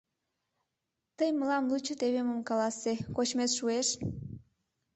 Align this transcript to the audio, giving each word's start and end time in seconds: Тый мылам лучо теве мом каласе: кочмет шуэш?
Тый 1.17 1.29
мылам 1.37 1.63
лучо 1.71 1.93
теве 2.01 2.21
мом 2.27 2.41
каласе: 2.49 2.93
кочмет 3.15 3.51
шуэш? 3.57 3.87